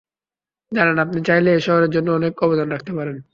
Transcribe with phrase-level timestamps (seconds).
[0.71, 3.17] জানেন, আপনি চাইলেই এই শহরের জন্য অনেক অবদান রাখতে পারেন।